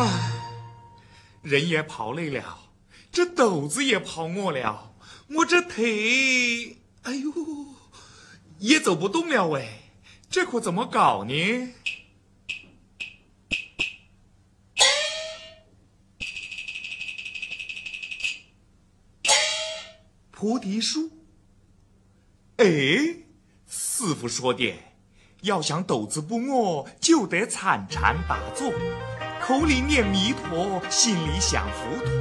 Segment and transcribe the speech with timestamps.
[0.00, 0.30] 唉，
[1.42, 2.70] 人也跑累了，
[3.10, 4.94] 这斗子也跑饿了，
[5.26, 7.32] 我这腿，哎呦，
[8.60, 9.68] 也走不动了喂，
[10.30, 11.34] 这可怎么搞呢？
[20.30, 21.10] 菩提树，
[22.58, 22.64] 哎，
[23.66, 24.72] 师傅说的，
[25.42, 28.72] 要想斗子不饿，就得参禅打坐，
[29.48, 32.12] 口里念弥陀，心里想佛陀，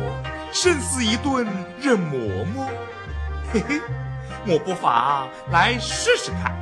[0.54, 1.46] 生死一顿
[1.78, 2.66] 任磨磨。
[3.52, 3.82] 嘿嘿，
[4.48, 6.56] 我不妨来试试看。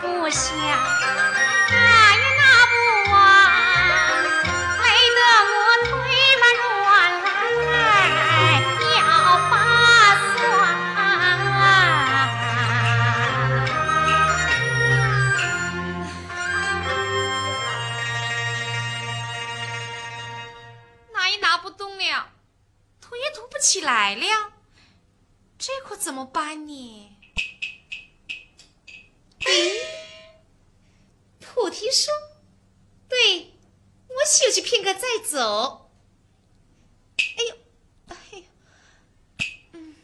[0.00, 0.64] 不想拿
[2.16, 2.74] 也拿不
[3.10, 3.16] 完
[4.78, 4.86] 累
[5.16, 5.18] 得
[5.50, 5.54] 我
[5.86, 5.90] 腿
[6.40, 6.78] 打软
[7.66, 7.74] 来
[8.94, 8.98] 腰
[9.50, 9.52] 发
[10.36, 10.36] 酸
[21.12, 22.30] 拿也拿不动了
[23.00, 24.52] 推也推不起来了
[25.58, 27.17] 这可怎么办呢？
[35.28, 35.90] 走。”
[37.18, 37.54] 哎呦，
[38.08, 38.42] 哎呦，
[39.72, 39.94] 嗯，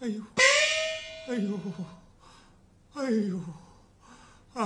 [0.00, 0.22] 哎呦，
[1.28, 1.60] 哎呦，
[2.94, 3.38] 哎呦，
[4.54, 4.60] 啊，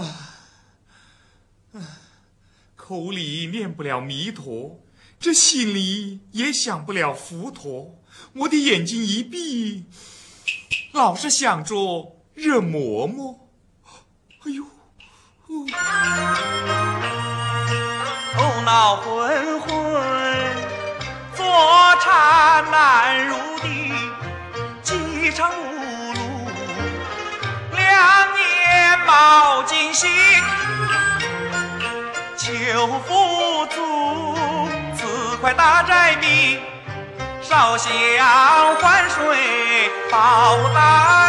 [1.75, 2.01] 啊，
[2.77, 4.81] 口里念不了弥陀，
[5.21, 8.03] 这心里也想不了佛陀。
[8.33, 9.85] 我的眼睛一闭，
[10.93, 13.39] 老是想着热馍馍。
[14.45, 14.65] 哎呦，
[18.35, 19.71] 头脑昏昏，
[21.37, 21.47] 坐
[22.01, 23.93] 禅难入地，
[24.83, 25.55] 饥肠辘
[26.13, 26.19] 辘，
[27.77, 27.87] 两
[28.37, 30.11] 眼冒金星，
[32.37, 34.35] 求佛祖
[34.97, 36.59] 赐块大宅米，
[37.41, 37.89] 烧香
[38.81, 41.24] 还水，报答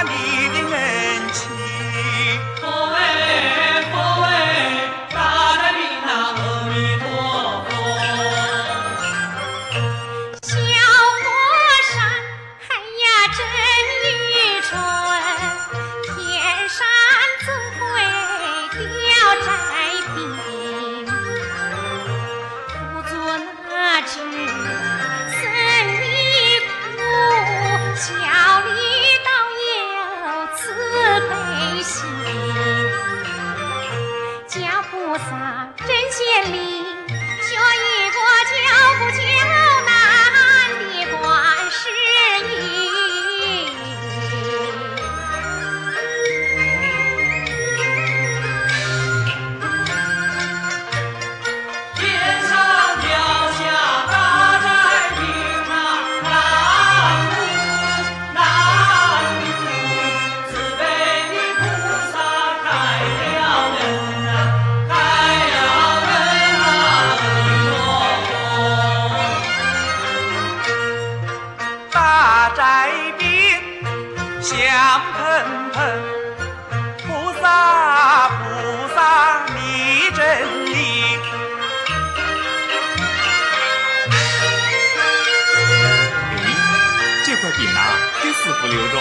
[87.46, 87.80] 块饼啊，
[88.24, 89.00] 给师傅留着。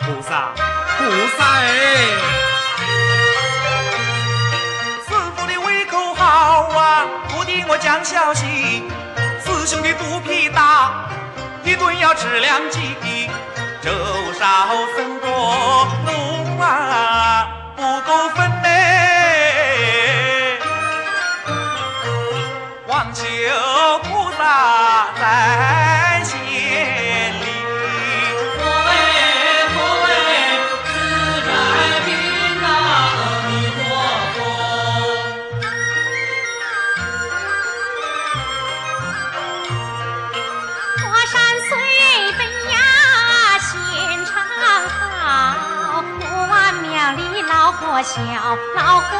[0.00, 0.52] 菩萨，
[0.98, 1.02] 菩
[1.38, 1.70] 萨哎！
[5.08, 8.84] 师傅的胃口好啊，不敌我讲消息。
[9.42, 11.08] 师兄的肚皮大，
[11.64, 12.94] 一顿要吃两斤。
[13.80, 13.90] 粥
[14.38, 18.61] 少生果浓啊，不够分
[24.04, 26.34] 菩萨在显
[27.32, 27.46] 灵。
[28.56, 28.90] 佛哎
[29.74, 30.08] 佛哎，
[30.86, 30.90] 自
[31.46, 31.50] 在
[32.04, 32.08] 平
[32.62, 32.66] 啊，
[33.18, 33.80] 阿弥陀
[34.34, 34.36] 佛。
[41.00, 41.34] 火山
[41.68, 41.70] 虽
[42.38, 42.74] 北呀
[43.58, 43.70] 现
[44.24, 44.30] 场
[45.20, 45.24] 好，
[46.20, 48.12] 我万庙里老火小，
[48.76, 49.10] 老火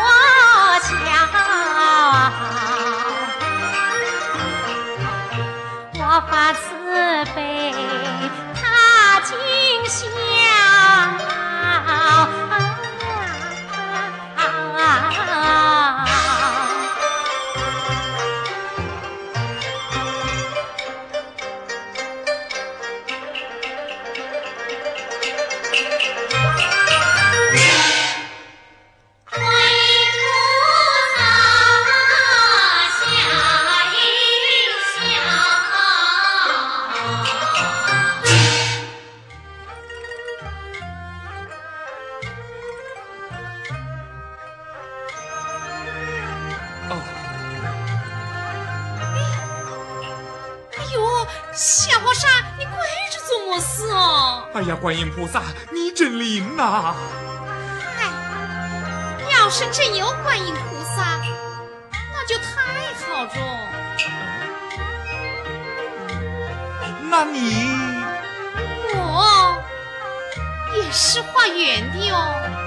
[54.83, 55.41] 观音菩萨，
[55.73, 56.93] 你真灵呐！
[57.97, 58.11] 嗨，
[59.31, 61.23] 要是真有观音菩萨，
[62.13, 63.37] 那就太好着。
[67.09, 67.71] 那你
[68.97, 69.63] 我
[70.75, 72.62] 也是化缘的哦。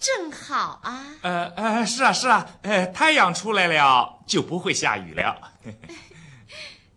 [0.00, 1.06] 正好啊。
[1.20, 5.52] 呃呃，是啊是啊，呃，太阳出来了就不会下雨了。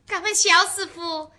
[0.08, 1.32] 敢问小师傅，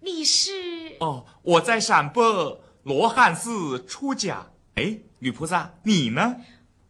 [0.00, 0.96] 你是？
[1.00, 4.46] 哦，我在陕北罗汉寺出家。
[4.76, 6.36] 哎，女菩萨，你呢？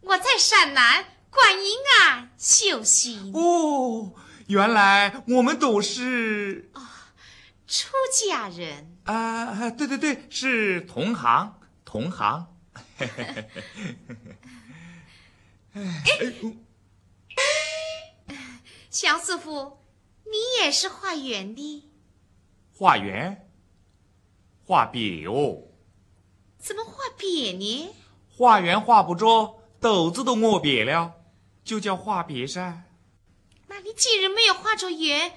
[0.03, 3.33] 我在陕南观音庵修行。
[3.33, 4.13] 哦，
[4.47, 7.11] 原来我们都是啊
[7.67, 7.89] 出
[8.21, 8.97] 家人。
[9.05, 12.56] 啊，对对对，是同行同行。
[18.91, 19.79] 小师傅，
[20.25, 21.85] 你也是化缘的？
[22.75, 23.49] 化缘？
[24.65, 25.65] 化扁哦？
[26.59, 27.95] 怎么化扁呢？
[28.37, 31.15] 化缘化不着，斗子都磨瘪了，
[31.63, 32.85] 就叫化扁噻。
[33.69, 35.33] 那你既然没有化着缘，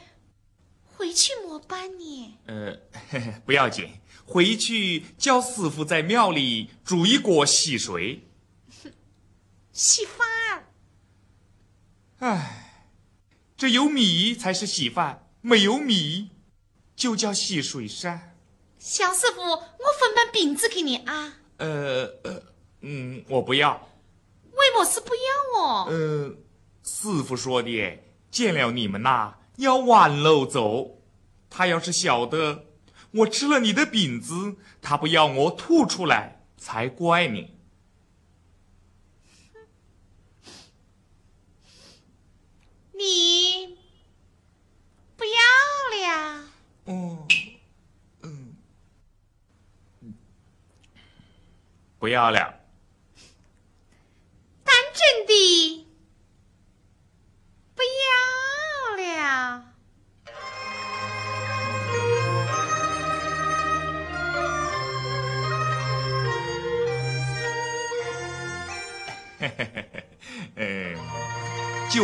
[0.96, 2.38] 回去么办呢？
[2.48, 2.78] 呃，
[3.46, 8.28] 不要紧，回去叫师傅在庙里煮一锅溪水。
[9.74, 10.68] 稀饭。
[12.20, 12.86] 唉，
[13.58, 16.30] 这有米才是稀饭，没有米
[16.96, 18.36] 就叫溪水噻。
[18.78, 19.58] 小师傅，我
[20.00, 21.40] 分半饼子给你啊。
[21.58, 22.44] 呃呃，
[22.82, 23.90] 嗯，我不要。
[24.52, 25.88] 为么是不要哦？
[25.90, 26.36] 呃，
[26.84, 31.00] 师傅说的，见了你们呐，要挽路走。
[31.50, 32.66] 他要是晓得
[33.12, 37.50] 我吃了你的饼子，他不要我吐出来，才怪呢。
[42.94, 43.78] 你
[45.16, 45.32] 不要
[45.96, 46.44] 了？
[46.86, 47.26] 哦，
[48.22, 48.54] 嗯，
[51.98, 52.59] 不要了。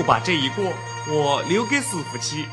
[0.06, 0.72] 把这一锅
[1.10, 2.46] 我留给师傅去。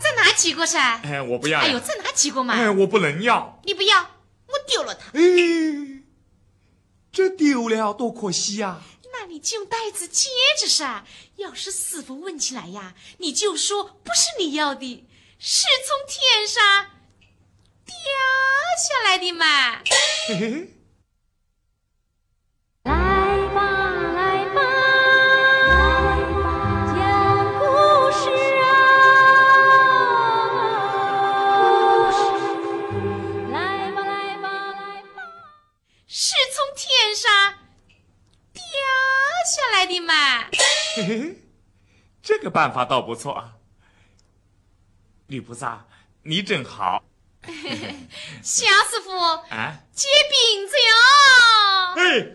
[0.00, 1.00] 再拿几个噻？
[1.04, 1.60] 哎，我不要。
[1.60, 2.54] 哎呦，再拿几个嘛？
[2.54, 3.60] 哎，我不能要。
[3.64, 5.06] 你不要，我丢了它。
[5.12, 6.02] 哎，
[7.12, 8.80] 这丢了多可惜呀！
[9.12, 10.28] 那你就用袋子接
[10.60, 11.04] 着噻。
[11.36, 15.06] 要是师傅问起来呀，你就说不是你要的，
[15.38, 16.86] 是从天上
[17.84, 17.94] 掉
[18.76, 19.82] 下来的嘛。
[20.28, 20.74] 嘿
[40.98, 41.36] 嘿嘿，
[42.20, 43.54] 这个办法倒不错啊。
[45.28, 45.86] 女菩萨，
[46.22, 47.04] 你真好。
[48.42, 49.16] 夏师傅，
[49.50, 50.90] 啊，接饼子哟。
[51.94, 52.34] 嘿。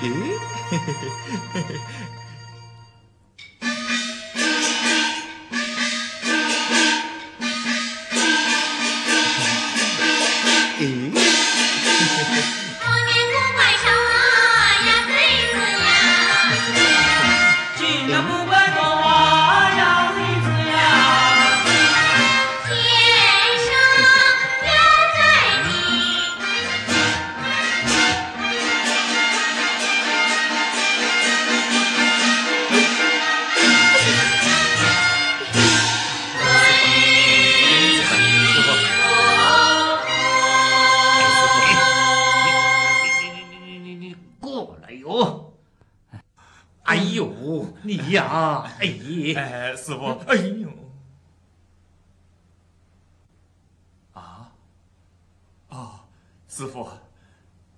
[0.00, 0.04] 咦，
[0.70, 0.94] 嘿嘿嘿
[1.52, 2.19] 嘿嘿。
[47.90, 48.86] 你呀，哎，
[49.34, 50.68] 哎，师傅，哎呦，
[54.12, 54.52] 啊，
[55.70, 56.00] 哦，
[56.46, 56.88] 师傅，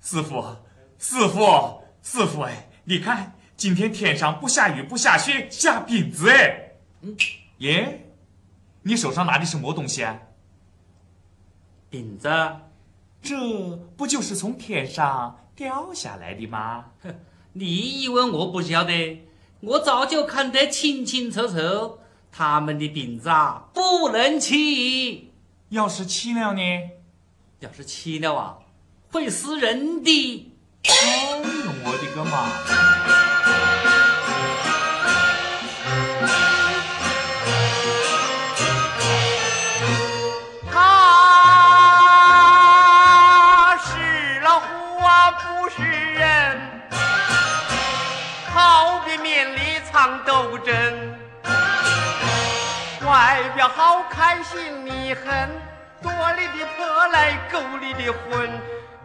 [0.03, 0.45] 师傅，
[0.99, 7.17] 师傅，师傅，哎，你看，今天天上不下雨不下雪，下饼子哎，嗯，
[7.59, 8.13] 耶，
[8.83, 10.21] 你手上拿的什么东西啊？
[11.89, 12.29] 饼子，
[13.23, 16.93] 这不就是从天上掉下来的吗？
[17.55, 19.27] 你以为我不晓得？
[19.65, 22.01] 我早就看得清清楚楚，
[22.33, 24.57] 他们的饼子啊，不能吃。
[25.69, 26.61] 要是吃了呢？
[27.61, 28.59] 要是吃了啊，
[29.13, 30.53] 会死人的。
[30.89, 31.45] 哎呦，
[31.85, 32.49] 我的个妈！
[50.05, 50.75] 当斗争
[53.07, 55.49] 外表好开心你狠
[56.03, 58.51] 多你的婆来勾你的魂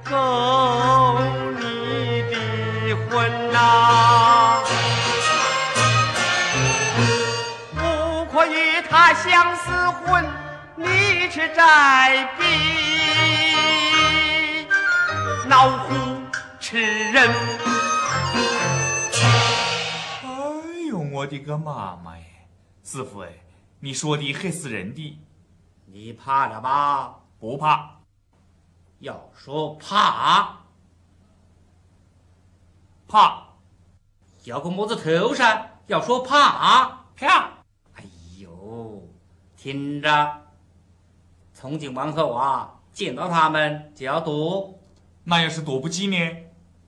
[0.03, 1.19] 勾
[1.59, 4.63] 你的魂呐。
[7.75, 10.25] 不可与他相厮混
[10.73, 12.43] 你却在逼
[15.47, 15.93] 老虎
[16.59, 16.81] 吃
[17.11, 17.29] 人
[21.17, 22.25] 我的个妈妈耶！
[22.83, 23.29] 师傅哎，
[23.79, 25.19] 你说的很死人的，
[25.87, 27.21] 你怕了吧？
[27.39, 28.01] 不怕。
[28.99, 30.59] 要说怕，
[33.07, 33.47] 怕
[34.43, 35.79] 要个么子头噻？
[35.87, 37.63] 要说怕，啪！
[37.95, 38.03] 哎
[38.37, 39.01] 呦，
[39.55, 40.45] 听着，
[41.51, 44.75] 从今往后啊，见到他们就要躲，
[45.23, 46.43] 那要是躲不及呢？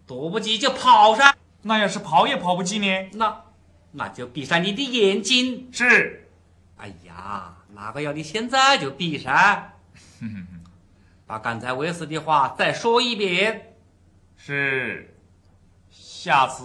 [0.06, 1.36] 躲不及就跑噻。
[1.64, 3.10] 那要是跑也跑不及呢？
[3.14, 3.46] 那
[3.92, 5.70] 那就闭上你的眼睛。
[5.72, 6.30] 是，
[6.78, 9.72] 哎呀，哪个要你现在就闭上？
[11.26, 13.76] 把刚才为师的话再说一遍。
[14.36, 15.16] 是。
[15.92, 16.64] 下次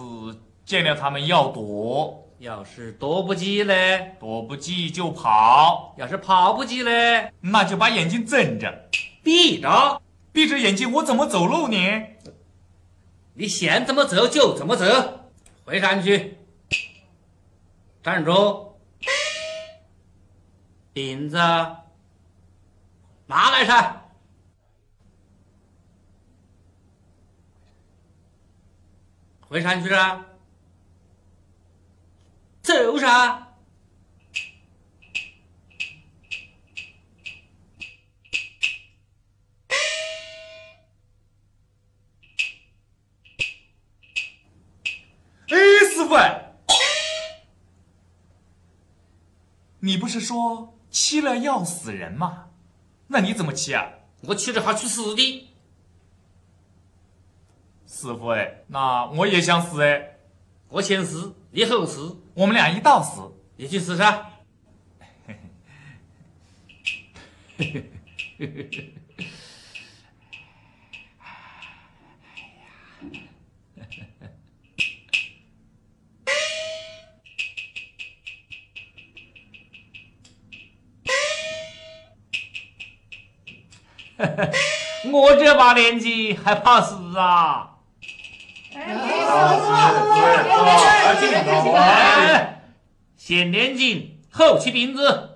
[0.65, 4.15] 见了他们要躲，要是躲不及嘞？
[4.19, 7.31] 躲不及就跑，要是跑不及嘞？
[7.41, 8.89] 那就把眼睛睁着，
[9.23, 10.01] 闭着。
[10.31, 11.77] 闭着眼睛我怎么走路呢？
[13.35, 15.29] 你想怎么走就怎么走，
[15.63, 16.37] 回上去，
[18.05, 18.77] 站住，
[20.93, 21.37] 饼子
[23.25, 24.03] 拿来噻，
[29.49, 30.23] 回山去了，
[32.61, 33.44] 走噻。
[49.85, 52.47] 你不是说骑了要死人吗？
[53.09, 53.87] 那你怎么骑啊？
[54.21, 55.47] 我骑着还去死的，
[57.85, 60.17] 师傅哎，那我也想死哎，
[60.69, 63.31] 我先死，你后死，我们俩一道死。
[63.57, 64.31] 你去死噻。
[85.11, 87.71] 我这把年纪还怕死啊！
[91.75, 92.61] 哎，
[93.17, 95.34] 先念经，后起瓶子。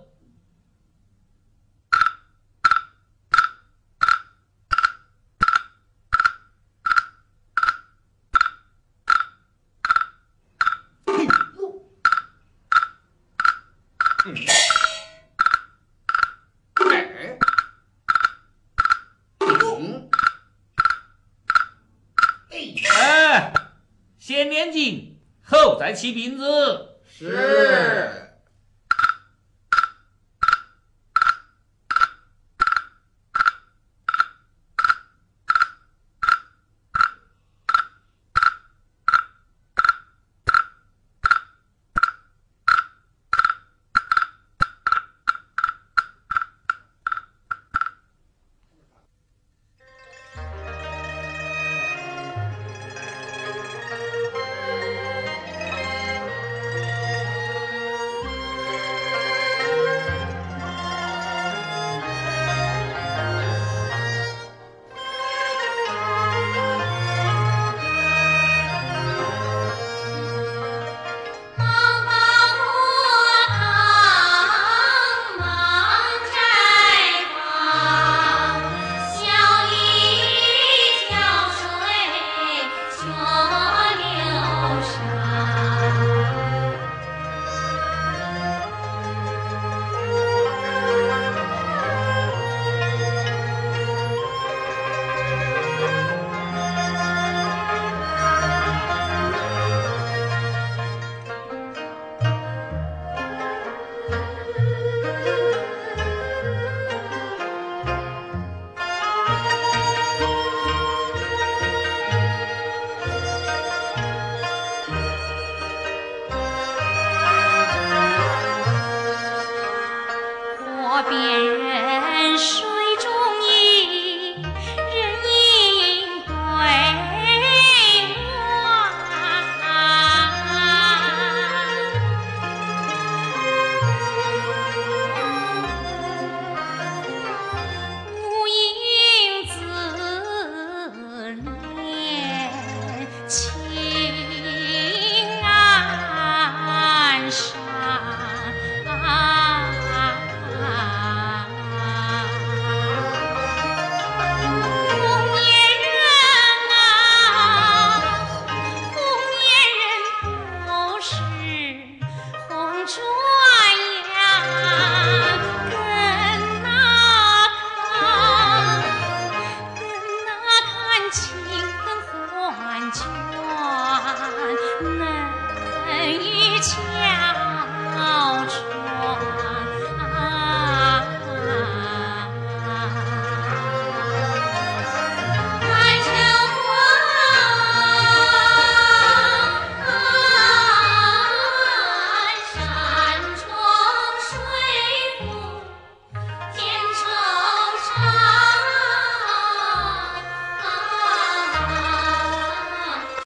[24.59, 28.28] 眼睛后，再起鼻子，是。